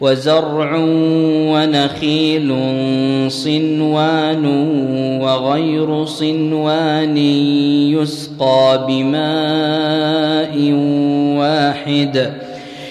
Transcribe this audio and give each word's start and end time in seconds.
وزرع 0.00 0.76
ونخيل 1.52 2.54
صنوان 3.28 4.46
وغير 5.20 6.04
صنوان 6.04 7.16
يسقى 7.96 8.86
بماء 8.88 10.72
واحد. 11.38 12.32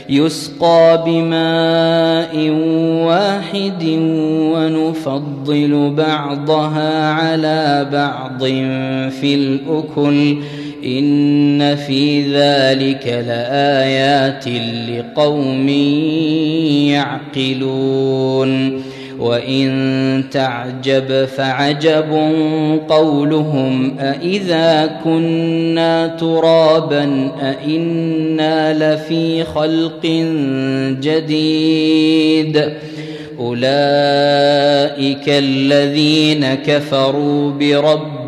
يسقى 0.09 1.03
بماء 1.05 2.49
واحد 3.07 3.83
ونفضل 4.53 5.93
بعضها 5.97 7.11
على 7.13 7.89
بعض 7.91 8.43
في 9.09 9.35
الأكل. 9.35 10.37
ان 10.85 11.75
في 11.75 12.21
ذلك 12.21 13.07
لايات 13.27 14.45
لقوم 14.89 15.69
يعقلون 17.39 18.81
وان 19.19 20.23
تعجب 20.31 21.25
فعجب 21.25 22.31
قولهم 22.89 23.99
أإذا 23.99 24.99
كنا 25.03 26.07
ترابا 26.07 27.31
أإنا 27.41 28.73
لفي 28.93 29.43
خلق 29.43 30.05
جديد 31.01 32.69
اولئك 33.39 35.29
الذين 35.29 36.53
كفروا 36.53 37.51
بربهم 37.51 38.18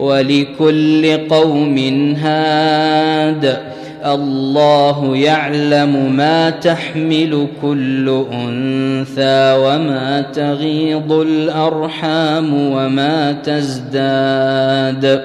ولكل 0.00 1.18
قوم 1.28 1.78
هاد. 2.22 3.60
الله 4.06 5.16
يعلم 5.16 6.16
ما 6.16 6.50
تحمل 6.50 7.46
كل 7.62 8.24
أنثى 8.32 9.56
وما 9.58 10.24
تغيض 10.34 11.12
الأرحام 11.12 12.54
وما 12.72 13.32
تزداد. 13.32 15.24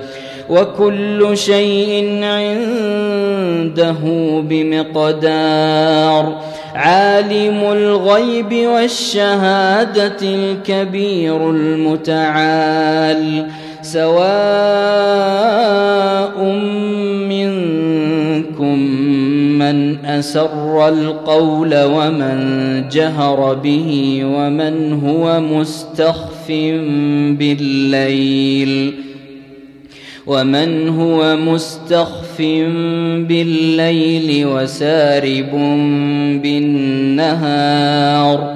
وكل 0.49 1.37
شيء 1.37 2.19
عنده 2.23 3.95
بمقدار. 4.49 6.41
عالم 6.75 7.59
الغيب 7.71 8.67
والشهادة 8.67 10.17
الكبير 10.21 11.49
المتعال. 11.49 13.45
سواء 13.85 14.25
منكم 17.29 18.79
من 19.59 20.05
أسر 20.05 20.87
القول 20.87 21.83
ومن 21.83 22.37
جهر 22.91 23.53
به 23.53 24.21
ومن 24.25 24.93
هو 25.05 25.41
مستخف 25.41 26.47
بالليل 27.39 28.93
ومن 30.27 30.89
هو 30.89 31.37
مستخف 31.37 32.41
بالليل 33.27 34.45
وسارب 34.45 35.51
بالنهار 36.43 38.55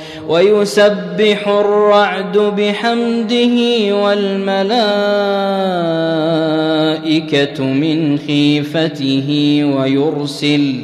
ويسبح 0.31 1.47
الرعد 1.47 2.37
بحمده 2.37 3.55
والملائكة 3.95 4.83
من 7.63 8.17
خيفته 8.17 9.61
ويرسل 9.77 10.75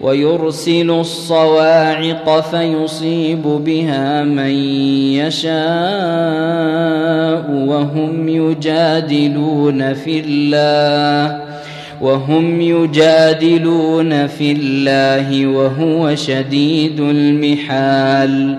ويرسل 0.00 0.90
الصواعق 0.90 2.40
فيصيب 2.40 3.42
بها 3.42 4.24
من 4.24 4.50
يشاء 5.14 5.54
وهم 7.50 8.28
يجادلون 8.28 9.94
في 9.94 10.20
الله 10.26 11.48
وهم 12.00 12.60
يجادلون 12.60 14.26
في 14.26 14.52
الله 14.52 15.46
وهو 15.46 16.14
شديد 16.14 17.00
المحال. 17.00 18.58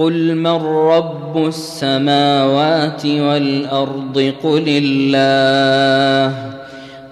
قل 0.00 0.34
من 0.34 0.62
رب 0.64 1.46
السماوات 1.46 3.06
والارض 3.06 4.32
قل 4.42 4.64
الله 4.66 6.34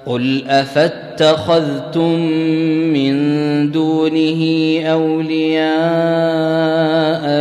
قل 0.07 0.45
افاتخذتم 0.49 2.21
من 2.93 3.15
دونه 3.71 4.43
اولياء 4.87 5.69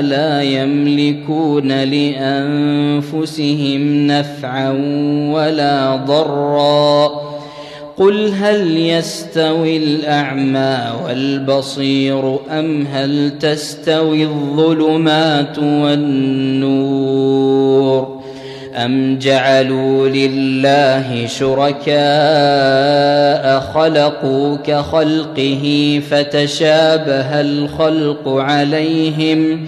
لا 0.01 0.41
يملكون 0.41 1.67
لانفسهم 1.83 3.27
نفعا 4.07 4.71
ولا 5.31 5.95
ضرا 5.95 7.26
قل 7.97 8.33
هل 8.33 8.77
يستوي 8.77 9.77
الأعمى 9.77 10.93
والبصير 11.05 12.39
أم 12.51 12.87
هل 12.87 13.31
تستوي 13.39 14.23
الظلمات 14.23 15.57
والنور 15.59 17.07
أم 18.75 19.19
جعلوا 19.19 20.07
لله 20.07 21.27
شركاء 21.27 21.87
خلقوا 23.59 24.57
كخلقه 24.57 26.01
فتشابه 26.09 27.41
الخلق 27.41 28.27
عليهم 28.27 29.67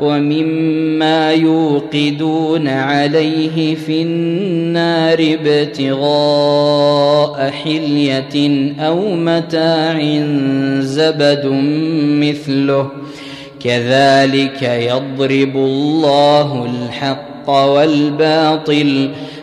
ومما 0.00 1.32
يوقدون 1.32 2.68
عليه 2.68 3.74
في 3.74 4.02
النار 4.02 5.36
ابتغاء 5.44 6.70
حلية 7.50 8.74
أو 8.80 9.14
متاع 9.14 10.00
زبد 10.80 11.46
مثله 12.20 12.90
كذلك 13.64 14.62
يضرب 14.62 15.56
الله 15.56 16.64
الحق 16.64 17.50
والباطل 17.50 19.10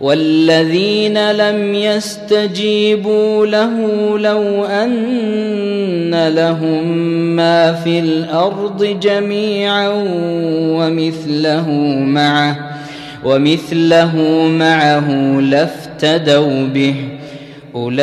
والذين 0.00 1.32
لم 1.32 1.74
يستجيبوا 1.74 3.46
له 3.46 3.72
لو 4.18 4.64
أن 4.64 6.28
لهم 6.28 6.86
ما 7.36 7.72
في 7.72 7.98
الأرض 7.98 8.98
جميعا 9.02 9.88
ومثله 10.78 11.70
معه 11.98 12.58
ومثله 13.24 14.16
معه 14.48 15.10
لافتدوا 15.40 16.66
به. 16.74 16.94
أولئك 17.74 17.98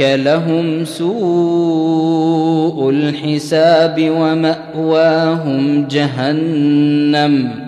لهم 0.00 0.84
سوء 0.84 2.90
الحساب 2.90 4.10
ومأواهم 4.10 5.86
جهنم. 5.90 7.67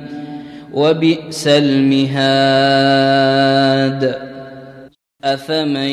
وبئس 0.75 1.49
المهاد. 1.49 3.01
افمن 5.25 5.91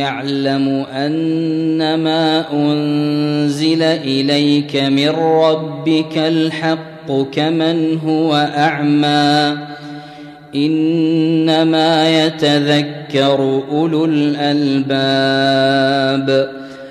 يعلم 0.00 0.86
انما 0.94 2.52
انزل 2.52 3.82
اليك 3.82 4.76
من 4.76 5.08
ربك 5.08 6.18
الحق 6.18 7.12
كمن 7.32 7.98
هو 7.98 8.34
اعمى 8.56 9.56
انما 10.54 12.24
يتذكر 12.24 13.62
اولو 13.70 14.04
الالباب 14.04 15.04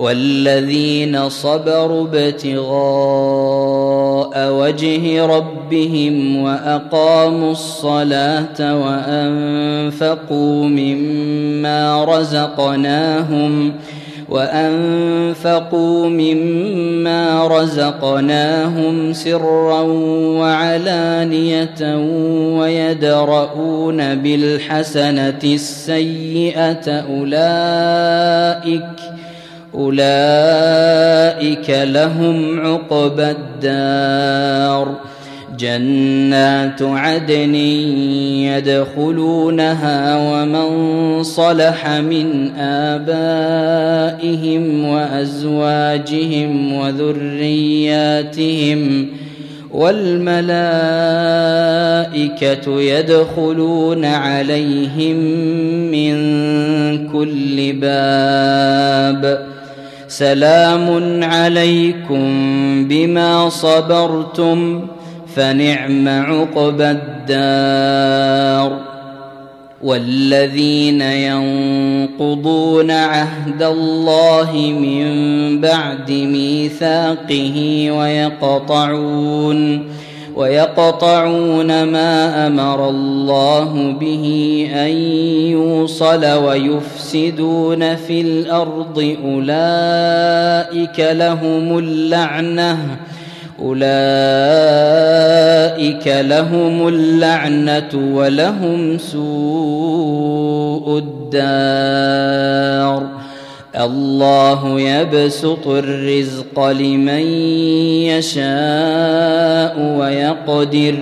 والذين 0.00 1.28
صبروا 1.28 2.06
ابتغاء 2.12 2.70
وجه 4.52 5.26
ربهم 5.26 6.42
وأقاموا 6.42 7.52
الصلاة 7.52 8.80
وأنفقوا 8.84 10.64
مما 10.64 12.04
رزقناهم 12.04 13.72
وأنفقوا 14.28 16.08
مما 16.08 17.46
رزقناهم 17.46 19.12
سرا 19.12 19.80
وعلانية 20.40 21.96
ويدرؤون 22.58 24.14
بالحسنة 24.14 25.40
السيئة 25.44 26.90
أولئك 26.90 28.80
أولئك 29.74 31.70
لهم 31.70 32.60
عقبى 32.60 33.30
الدار. 33.30 34.94
جنات 35.58 36.82
عدن 36.82 37.54
يدخلونها 38.44 40.16
ومن 40.16 41.22
صلح 41.22 41.88
من 41.88 42.50
آبائهم 42.58 43.64
وأزواجهم 44.84 46.72
وذرياتهم 46.72 48.00
والملائكة 49.70 50.40
يدخلون 52.80 54.04
عليهم 54.04 55.16
من 55.90 56.16
كل 57.08 57.72
باب. 57.72 59.49
سلام 60.10 61.24
عليكم 61.24 62.24
بما 62.88 63.48
صبرتم 63.48 64.86
فنعم 65.36 66.08
عقبى 66.08 66.90
الدار. 66.90 68.78
والذين 69.82 71.00
ينقضون 71.02 72.90
عهد 72.90 73.62
الله 73.62 74.52
من 74.80 75.60
بعد 75.60 76.10
ميثاقه 76.10 77.86
ويقطعون 77.90 79.84
ويقطعون 80.36 81.82
ما 81.82 82.46
أمر 82.46 82.88
الله 82.88 83.96
به 84.00 84.66
أن 84.74 84.90
يوصل 85.50 86.24
ويفسدون 86.24 87.96
في 87.96 88.20
الأرض 88.20 89.16
أولئك 89.24 91.00
لهم 91.00 91.78
اللعنة 91.78 92.78
أولئك 93.62 93.80
لهم 96.06 96.88
اللعنة 96.88 98.14
ولهم 98.14 98.98
سوء 98.98 100.98
الدار 100.98 103.19
الله 103.76 104.80
يبسط 104.80 105.66
الرزق 105.66 106.68
لمن 106.68 107.22
يشاء 108.10 109.74
ويقدر 109.98 110.94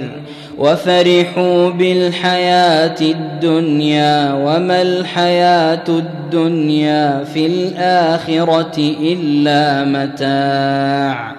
وفرحوا 0.59 1.71
بالحياة 1.71 3.01
الدنيا 3.01 4.35
وما 4.35 4.83
الحياة 4.83 5.85
الدنيا 5.89 7.25
في 7.25 7.47
الآخرة 7.47 8.95
إلا 9.01 9.85
متاع. 9.85 11.39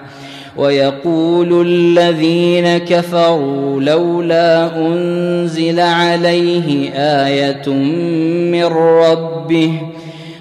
ويقول 0.56 1.66
الذين 1.66 2.78
كفروا 2.78 3.80
لولا 3.80 4.76
أنزل 4.76 5.80
عليه 5.80 6.90
آية 6.94 7.68
من 8.52 8.64
ربه 8.64 9.72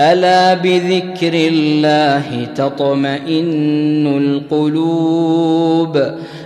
ألا 0.00 0.54
بذكر 0.54 1.34
الله 1.34 2.44
تطمئن 2.54 4.06
القلوب 4.06 6.02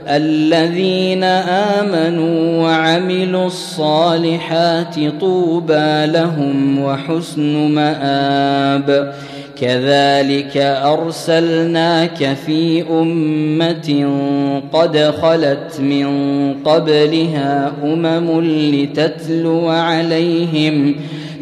الذين 0.08 1.24
آمنوا 1.24 2.62
وعملوا 2.62 3.46
الصالحات 3.46 4.94
طوبى 5.20 6.06
لهم 6.06 6.82
وحسن 6.82 7.56
مآب 7.70 9.14
كذلك 9.60 10.56
أرسلناك 10.84 12.36
في 12.46 12.84
أمة 12.90 14.10
قد 14.72 14.98
خلت 14.98 15.80
من 15.80 16.06
قبلها 16.64 17.72
أمم 17.84 18.40
لتتلو 18.40 19.68
عليهم 19.68 20.94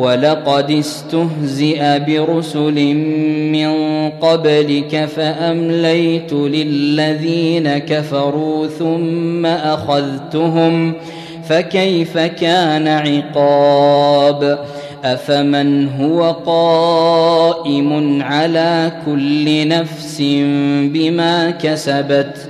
ولقد 0.00 0.70
استهزئ 0.70 1.98
برسل 1.98 2.94
من 3.52 3.70
قبلك 4.10 5.04
فأمليت 5.16 6.32
للذين 6.32 7.78
كفروا 7.78 8.66
ثم 8.66 9.46
أخذتهم 9.46 10.92
فكيف 11.48 12.18
كان 12.18 12.88
عقاب؟ 12.88 14.58
أفمن 15.04 15.88
هو 15.88 16.32
قائم 16.32 18.22
على 18.22 18.92
كل 19.06 19.68
نفس 19.68 20.16
بما 20.82 21.50
كسبت؟ 21.50 22.49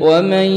ومن 0.00 0.48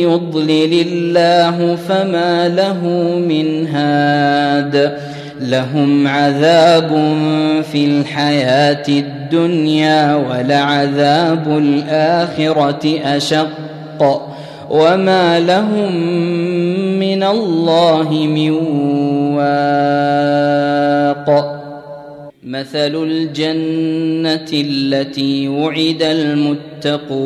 يضلل 0.00 0.86
الله 0.86 1.76
فما 1.76 2.48
له 2.48 2.80
من 3.18 3.66
هاد 3.66 4.98
لهم 5.40 6.08
عذاب 6.08 6.88
في 7.72 7.84
الحياة 7.86 8.84
الدنيا 8.88 10.14
ولعذاب 10.14 11.58
الآخرة 11.58 13.00
أشق 13.04 13.48
وما 14.70 15.40
لهم 15.40 15.96
من 16.98 17.22
الله 17.22 18.10
من 18.12 18.50
واق 19.36 20.46
مثل 22.44 22.94
الجنة 23.02 24.46
التي 24.52 25.48
وعد 25.48 26.02
المتقون 26.82 27.16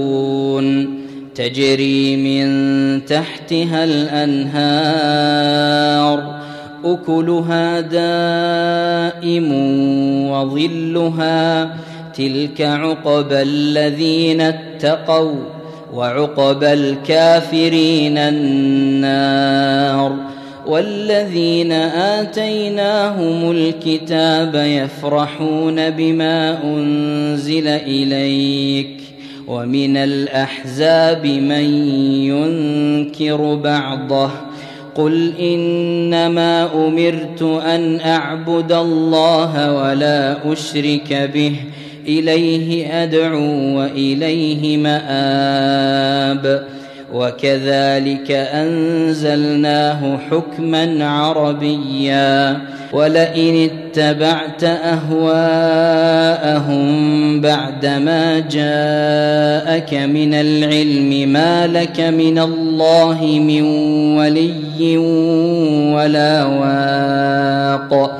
تجري 1.40 2.16
من 2.16 3.04
تحتها 3.04 3.84
الأنهار 3.84 4.80
أكلها 6.84 7.80
دائم 7.80 9.52
وظلها 10.30 11.76
تلك 12.14 12.60
عقبى 12.60 13.42
الذين 13.42 14.40
اتقوا 14.40 15.34
وعقبى 15.94 16.72
الكافرين 16.72 18.18
النار. 18.18 20.16
والذين 20.66 21.72
آتيناهم 21.72 23.50
الكتاب 23.50 24.54
يفرحون 24.54 25.90
بما 25.90 26.64
أنزل 26.64 27.68
إليك. 27.68 29.09
ومن 29.50 29.96
الأحزاب 29.96 31.26
من 31.26 31.64
ينكر 32.24 33.54
بعضه 33.54 34.30
قل 34.94 35.32
إنما 35.40 36.86
أمرت 36.86 37.42
أن 37.42 38.00
أعبد 38.00 38.72
الله 38.72 39.74
ولا 39.74 40.52
أشرك 40.52 41.30
به 41.34 41.56
إليه 42.06 43.02
أدعو 43.02 43.78
وإليه 43.78 44.76
مآب 44.76 46.64
وكذلك 47.14 48.30
أنزلناه 48.30 50.18
حكما 50.30 51.08
عربيا 51.08 52.58
ولئن 52.92 53.70
اتبعت 53.70 54.64
أهواءهم 54.64 55.30
بعدما 57.40 58.38
جاءك 58.38 59.94
من 59.94 60.34
العلم 60.34 61.32
ما 61.32 61.66
لك 61.66 62.00
من 62.00 62.38
الله 62.38 63.24
من 63.46 63.62
ولي 64.16 64.96
ولا 65.94 66.44
واق 66.44 68.19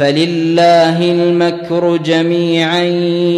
فلله 0.00 1.12
المكر 1.12 1.96
جميعا 1.96 2.82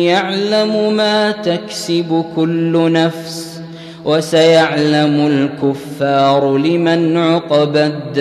يعلم 0.07 0.97
ما 0.97 1.31
تكسب 1.31 2.25
كل 2.37 2.93
نفس 2.93 3.61
وسيعلم 4.05 5.27
الكفار 5.27 6.59
لمن 6.59 7.17
عقب 7.17 7.77
الدار 7.77 8.21